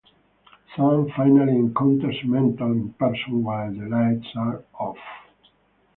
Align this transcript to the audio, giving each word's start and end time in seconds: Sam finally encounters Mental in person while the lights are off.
Sam 0.75 1.11
finally 1.15 1.51
encounters 1.55 2.15
Mental 2.23 2.71
in 2.71 2.91
person 2.93 3.43
while 3.43 3.71
the 3.71 3.85
lights 3.87 4.35
are 4.35 4.63
off. 4.73 4.97